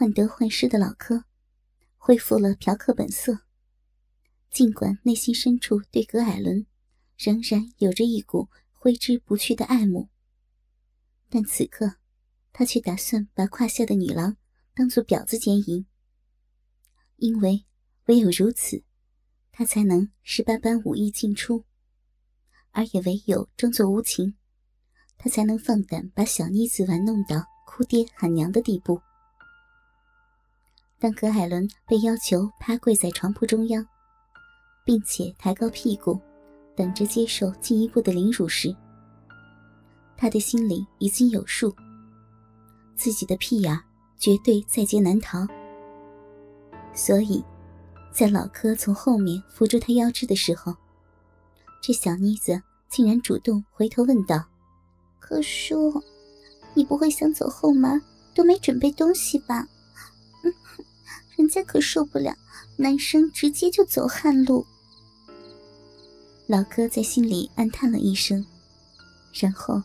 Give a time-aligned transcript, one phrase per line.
[0.00, 1.26] 患得患失的老柯
[1.98, 3.40] 恢复了嫖客本色。
[4.50, 6.66] 尽管内心深处对葛艾伦
[7.18, 10.08] 仍然有着一股挥之不去的爱慕，
[11.28, 11.96] 但此刻
[12.50, 14.38] 他却打算把胯下的女郎
[14.72, 15.84] 当做婊子奸淫，
[17.16, 17.66] 因为
[18.06, 18.82] 唯有如此，
[19.52, 21.66] 他才能十八般武艺尽出，
[22.70, 24.34] 而也唯有装作无情，
[25.18, 29.02] 他才能放胆把小妮子玩弄到哭爹喊娘的地步。
[31.00, 33.86] 当葛海伦被要求趴跪在床铺中央，
[34.84, 36.20] 并且抬高屁股，
[36.76, 38.76] 等着接受进一步的凌辱时，
[40.14, 41.74] 他的心里已经有数，
[42.96, 43.80] 自己的屁眼
[44.18, 45.46] 绝对在劫难逃。
[46.92, 47.42] 所以，
[48.12, 50.76] 在老柯从后面扶住他腰肢的时候，
[51.80, 52.60] 这小妮子
[52.90, 54.44] 竟然主动回头问道
[55.18, 56.02] ：“柯叔，
[56.74, 58.02] 你不会想走后门，
[58.34, 59.66] 都没准备东西吧？”
[61.40, 62.36] 人家可受不了，
[62.76, 64.66] 男生直接就走旱路。
[66.46, 68.44] 老哥在心里暗叹了一声，
[69.32, 69.82] 然后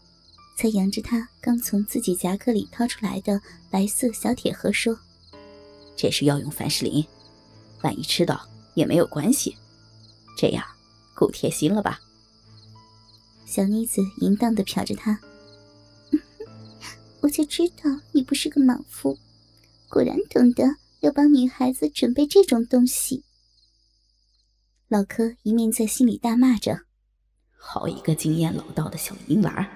[0.58, 5.00] 才扬着他刚从自己夹克里掏出来的白色小铁盒说
[5.96, 7.06] ：“这是药用凡士林，
[7.84, 9.56] 万一吃到也没有关系，
[10.38, 10.62] 这样
[11.14, 12.02] 够贴心了吧？”
[13.48, 15.18] 小妮子淫荡的瞟着他，
[17.24, 19.18] 我就知道你不是个莽夫，
[19.88, 20.66] 果然懂得。
[21.06, 23.24] 要帮女孩子准备这种东西。
[24.88, 26.88] 老柯一面在心里大骂着
[27.56, 29.72] ：“好一个经验老道的小淫娃！”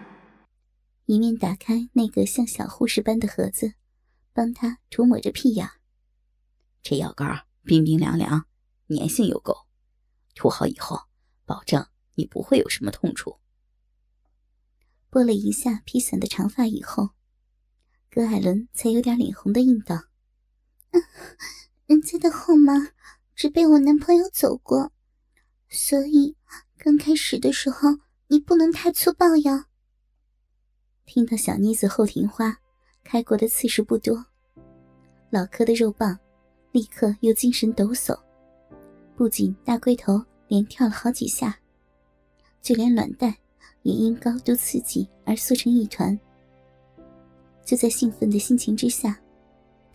[1.06, 3.76] 一面打开那个像小护士般的盒子，
[4.34, 5.70] 帮他涂抹着屁眼。
[6.82, 7.26] 这药膏
[7.64, 8.48] 冰冰凉凉，
[8.88, 9.68] 粘性又够，
[10.34, 11.02] 涂好以后，
[11.46, 13.38] 保证你不会有什么痛处。
[15.12, 17.12] 拨了一下披散的长发以后，
[18.10, 20.09] 葛海伦才有点脸红的应道。
[21.86, 22.92] 人家的后门
[23.36, 24.92] 只被我男朋友走过，
[25.70, 26.36] 所以
[26.78, 27.90] 刚开始的时候
[28.28, 29.66] 你不能太粗暴呀。
[31.06, 32.60] 听到小妮子后庭花
[33.04, 34.26] 开过的次数不多，
[35.32, 36.18] 老柯的肉棒
[36.72, 38.20] 立刻又精神抖擞，
[39.16, 41.60] 不仅大龟头连跳了好几下，
[42.62, 43.36] 就连卵蛋
[43.82, 46.20] 也因高度刺激而缩成一团。
[47.66, 49.20] 就在兴奋的心情之下。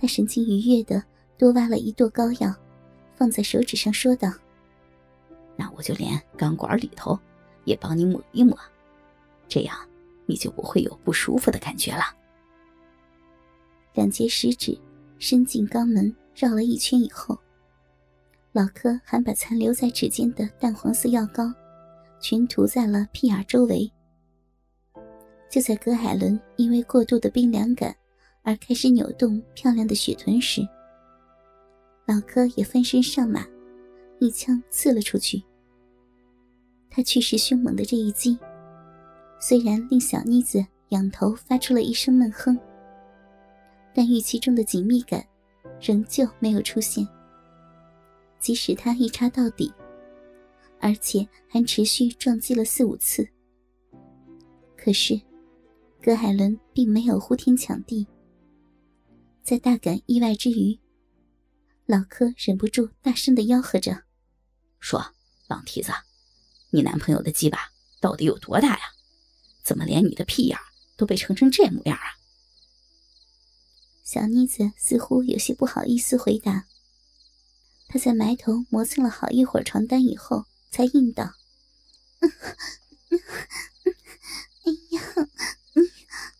[0.04, 1.02] 他神情愉悦的
[1.38, 2.54] 多挖了一垛膏药，
[3.14, 4.30] 放在手指上，说道
[5.56, 7.18] ：“那我就连钢管里头
[7.64, 8.54] 也帮你抹一抹，
[9.48, 9.74] 这样
[10.26, 12.02] 你就不会有不舒服的感觉了。”
[13.96, 14.78] 两节食指
[15.18, 17.38] 伸进肛门绕了一圈以后，
[18.52, 21.50] 老柯还把残留在指尖的淡黄色药膏
[22.20, 23.90] 全涂在了屁眼周围。
[25.48, 27.96] 就在葛海伦因为过度的冰凉感。
[28.44, 30.60] 而开始扭动漂亮的雪臀时，
[32.06, 33.46] 老柯也翻身上马，
[34.20, 35.42] 一枪刺了出去。
[36.90, 38.38] 他气势凶猛的这一击，
[39.40, 42.56] 虽然令小妮子仰头发出了一声闷哼，
[43.94, 45.24] 但预期中的紧密感
[45.80, 47.08] 仍旧没有出现。
[48.38, 49.72] 即使他一插到底，
[50.78, 53.26] 而且还持续撞击了四五次，
[54.76, 55.18] 可是
[56.02, 58.06] 葛海伦并没有呼天抢地。
[59.44, 60.80] 在大感意外之余，
[61.84, 64.04] 老柯忍不住大声的吆喝着
[64.80, 65.12] ：“说，
[65.48, 65.92] 狼蹄子，
[66.70, 68.80] 你男朋友的鸡巴到底有多大呀？
[69.62, 70.58] 怎么连你的屁眼
[70.96, 72.16] 都被撑成这模样啊？”
[74.02, 76.66] 小妮子似乎有些不好意思回答。
[77.86, 81.34] 她在埋头磨蹭了好一会儿床单以后，才应道
[84.64, 85.02] ：“哎呀，
[85.74, 85.82] 你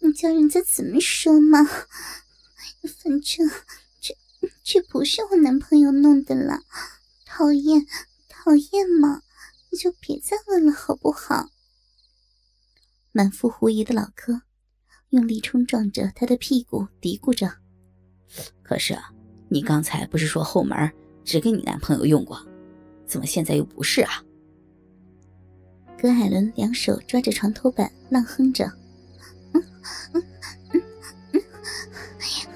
[0.09, 1.59] 你叫人家怎么说嘛？”
[3.21, 3.45] 这
[4.01, 4.15] 这
[4.63, 6.63] 这不是我男朋友弄的啦，
[7.25, 7.87] 讨厌
[8.29, 9.23] 讨厌嘛！
[9.71, 11.49] 你就别再问了好不好？
[13.11, 14.43] 满腹狐疑的老柯
[15.11, 17.57] 用力冲撞着他的屁股，嘀咕着
[18.63, 18.97] ：“可是
[19.49, 20.93] 你刚才不是说后门
[21.25, 22.41] 只给你男朋友用过，
[23.06, 24.23] 怎么现在又不是啊？”
[26.00, 28.71] 葛海伦两手抓着床头板，浪哼着。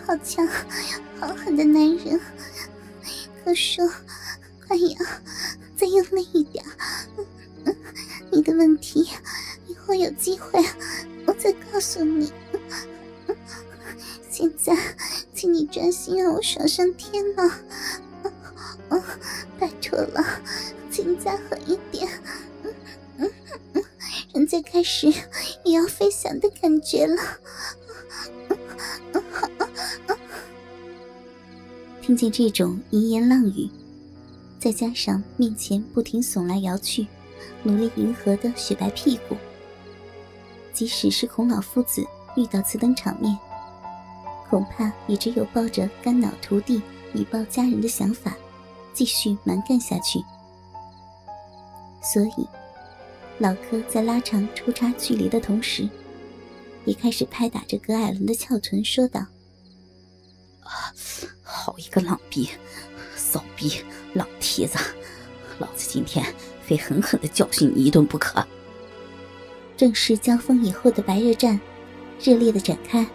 [0.08, 0.49] 好强，
[1.20, 2.19] 好狠的男人！
[3.44, 3.87] 可说，
[4.66, 4.99] 快呀，
[5.76, 6.64] 再用力一点。
[8.31, 9.06] 你的问题，
[9.66, 10.64] 以后有机会
[11.26, 12.32] 我再告诉你。
[14.31, 14.75] 现在，
[15.34, 17.58] 请你专心让我爽上天呐！
[19.60, 20.25] 拜托了，
[20.90, 22.08] 请再狠一点。
[24.32, 25.12] 人最开始
[25.64, 27.22] 也要飞翔的感觉了。
[32.08, 33.69] 听见这种淫言浪语，
[34.58, 37.06] 再加上面前不停耸来摇去、
[37.62, 39.37] 努力迎合的雪白屁股，
[40.72, 42.02] 即使是孔老夫子
[42.34, 43.38] 遇到此等场面，
[44.49, 46.81] 恐怕也只有抱着肝脑涂地
[47.12, 48.34] 以报家人的想法，
[48.94, 50.19] 继续蛮干下去。
[52.02, 52.49] 所以，
[53.37, 55.87] 老柯在拉长出插距离的同时，
[56.87, 59.26] 也开始拍打着葛艾伦的翘臀，说道
[60.64, 60.72] ：“啊，
[61.79, 62.51] 一个浪逼，
[63.17, 63.73] 骚逼，
[64.13, 64.77] 浪蹄子！
[65.59, 66.25] 老子今天
[66.63, 68.47] 非狠狠的教训你一顿不可！”
[69.77, 71.59] 正式交锋以后的白热战，
[72.21, 73.07] 热烈的展开。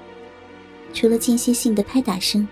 [0.93, 2.47] 除了间歇性的拍打声，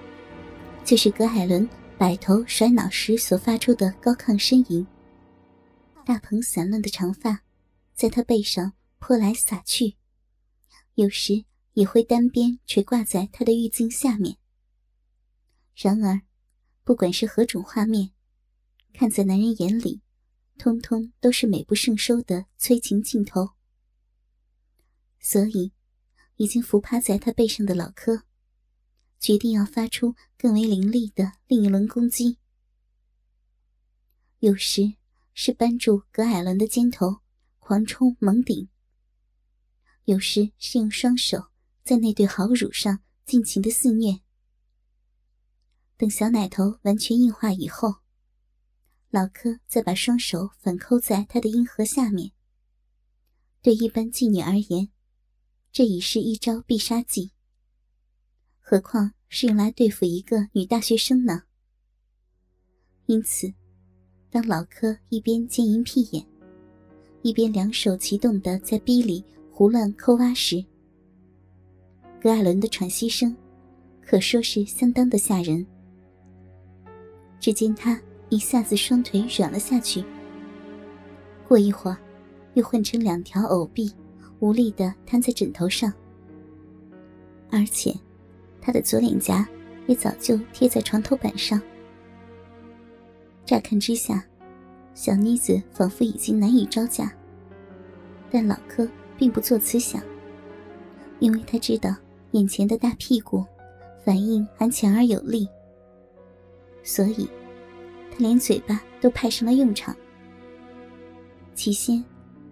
[0.84, 1.68] 就是葛海伦
[1.98, 4.86] 摆头甩脑时所发出的高亢呻吟。
[6.06, 7.42] 大蓬散乱的长发，
[7.94, 9.96] 在他背上泼来洒去，
[10.96, 14.38] 有时也会单边垂挂在他的浴巾下面。
[15.82, 16.22] 然而，
[16.84, 18.12] 不管是何种画面，
[18.94, 20.02] 看在男人眼里，
[20.58, 23.52] 通通都是美不胜收的催情镜头。
[25.20, 25.72] 所以，
[26.36, 28.24] 已经伏趴在他背上的老柯，
[29.20, 32.38] 决定要发出更为凌厉的另一轮攻击。
[34.40, 34.94] 有时。
[35.34, 37.22] 是扳住葛艾伦的肩头，
[37.58, 38.68] 狂冲猛顶；
[40.04, 41.48] 有时是用双手
[41.86, 44.20] 在那对好乳上尽情的肆虐。
[46.02, 47.98] 等小奶头完全硬化以后，
[49.12, 52.32] 老柯再把双手反扣在他的阴核下面。
[53.62, 54.90] 对一般妓女而言，
[55.72, 57.34] 这已是一招必杀技。
[58.60, 61.44] 何况是用来对付一个女大学生呢？
[63.06, 63.54] 因此。
[64.32, 66.26] 当老柯一边奸淫屁眼，
[67.22, 70.66] 一边两手齐动的在逼里胡乱抠挖时，
[72.20, 73.38] 格艾伦的喘息声
[74.02, 75.64] 可说是相当的吓人。
[77.42, 78.00] 只见他
[78.30, 80.06] 一下子双腿软了下去，
[81.48, 81.98] 过一会儿
[82.54, 83.92] 又换成两条藕臂，
[84.40, 85.92] 无力的瘫在枕头上，
[87.50, 87.94] 而且
[88.62, 89.46] 他的左脸颊
[89.88, 91.60] 也早就贴在床头板上。
[93.44, 94.24] 乍看之下，
[94.94, 97.12] 小妮子仿佛已经难以招架。
[98.30, 100.02] 但老柯并不做此想，
[101.20, 101.94] 因为他知道
[102.32, 103.44] 眼前的大屁股
[104.06, 105.50] 反应还强而有力，
[106.84, 107.30] 所以
[108.12, 109.96] 他连嘴巴都派上了用场。
[111.54, 112.04] 起先，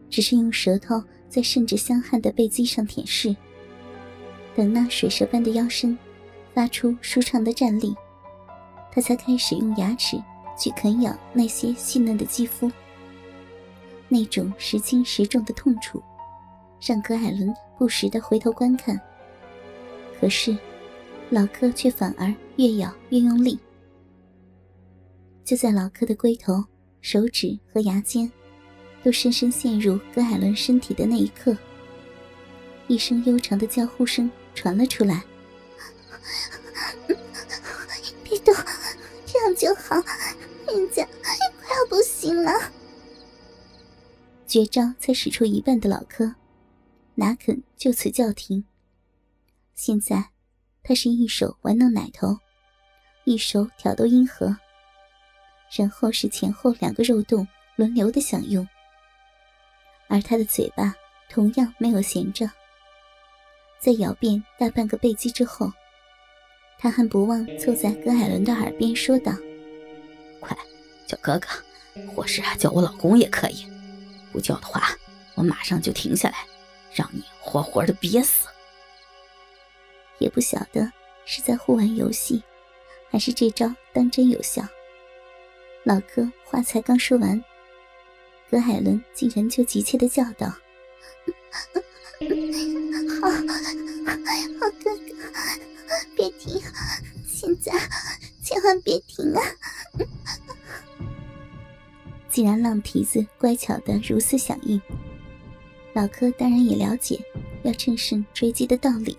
[0.09, 3.35] 只是用舌头在甚至香汗的背肌上舔舐，
[4.55, 5.97] 等那水蛇般的腰身
[6.53, 7.95] 发出舒畅的站立，
[8.91, 10.21] 他才开始用牙齿。
[10.61, 12.69] 去啃咬那些细嫩的肌肤，
[14.09, 16.03] 那种时轻时重的痛楚，
[16.85, 18.99] 让葛艾伦不时的回头观看。
[20.19, 20.57] 可是，
[21.29, 22.27] 老柯却反而
[22.57, 23.57] 越咬越用力。
[25.49, 26.63] 就在老柯的龟头、
[27.01, 28.31] 手指和牙尖
[29.03, 31.57] 都深深陷入葛艾伦身体的那一刻，
[32.85, 35.23] 一声悠长的叫呼声传了出来
[38.23, 38.53] ：“别动，
[39.25, 39.95] 这样就好。”
[40.71, 42.51] 人家快要不行了，
[44.45, 46.35] 绝招才使出一半的老柯，
[47.15, 48.63] 哪肯就此叫停？
[49.73, 50.29] 现在，
[50.83, 52.37] 他是一手玩弄奶头，
[53.23, 54.55] 一手挑逗阴核，
[55.75, 58.67] 然后是前后两个肉洞轮流的享用，
[60.07, 60.95] 而他的嘴巴
[61.29, 62.49] 同样没有闲着。
[63.79, 65.71] 在咬遍大半个背肌之后，
[66.77, 69.31] 他还不忘凑在葛海伦的耳边说道。
[70.39, 70.57] 快，
[71.07, 71.47] 叫哥哥，
[72.13, 73.65] 或是叫我老公也可以。
[74.31, 74.89] 不叫的话，
[75.35, 76.45] 我马上就停下来，
[76.93, 78.47] 让你活活的憋死。
[80.17, 80.91] 也不晓得
[81.25, 82.43] 是在互玩游戏，
[83.09, 84.61] 还是这招当真有效。
[85.89, 87.43] 老哥话才刚说完，
[88.47, 90.45] 葛海伦竟然就急切的叫道
[93.19, 93.41] ：“好，好
[94.83, 95.01] 哥哥，
[96.15, 96.61] 别停，
[97.25, 97.71] 现在
[98.43, 99.41] 千万别停啊！”
[102.29, 104.79] 既然浪蹄子乖巧的如此响应，
[105.93, 107.19] 老柯当然也了解
[107.63, 109.17] 要乘胜追击的道理，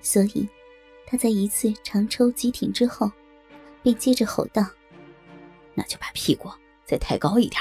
[0.00, 0.48] 所以
[1.04, 3.10] 他在一次长抽急挺之后，
[3.82, 4.64] 便接着吼道
[5.74, 6.48] ：“那就把屁股
[6.84, 7.60] 再抬高一点，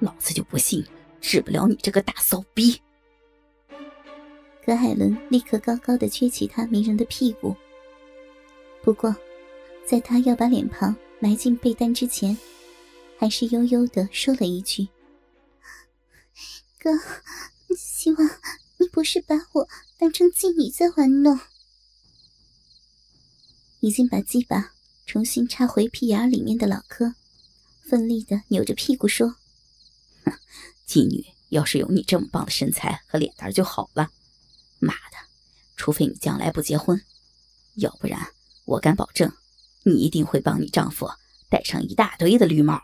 [0.00, 0.84] 老子就不信
[1.20, 2.80] 治不了你这个大骚逼！”
[4.64, 7.54] 葛海伦立刻高高的撅起他迷人的屁股，
[8.82, 9.14] 不过，
[9.86, 12.36] 在他要把脸庞埋进被单之前。
[13.18, 14.86] 还是悠悠的说了一句
[16.78, 16.90] ：“哥，
[17.74, 18.28] 希望
[18.76, 21.40] 你不是把我当成妓女在玩弄。”
[23.80, 24.72] 已经把鸡巴
[25.06, 27.14] 重新插回屁眼里面的老柯，
[27.88, 29.36] 奋力的扭着屁股说
[30.26, 30.32] ：“哼，
[30.88, 34.10] 妓女要是有你这么棒的身材和脸蛋就好了。
[34.80, 35.16] 妈的，
[35.76, 37.00] 除非你将来不结婚，
[37.74, 38.28] 要不然
[38.64, 39.32] 我敢保证，
[39.84, 41.08] 你一定会帮你丈夫
[41.48, 42.82] 戴上一大堆的绿帽。”